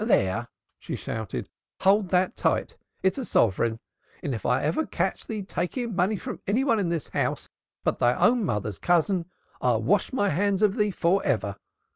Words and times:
"There!" 0.03 0.47
she 0.79 0.95
shouted. 0.95 1.47
"Hold 1.81 2.09
that 2.09 2.35
tight! 2.35 2.75
It 3.03 3.13
is 3.13 3.17
a 3.19 3.25
sovereign. 3.25 3.79
And 4.23 4.33
if 4.33 4.47
ever 4.47 4.81
I 4.81 4.85
catch 4.85 5.27
thee 5.27 5.43
taking 5.43 5.95
money 5.95 6.15
from 6.15 6.41
any 6.47 6.63
one 6.63 6.79
in 6.79 6.89
this 6.89 7.09
house 7.09 7.47
but 7.83 7.99
thy 7.99 8.15
mother's 8.33 8.77
own 8.77 8.81
cousin, 8.81 9.25
I'll 9.61 9.83
wash 9.83 10.11
my 10.11 10.29
hands 10.29 10.63
of 10.63 10.75
thee 10.75 10.89
for 10.89 11.23
ever. 11.23 11.55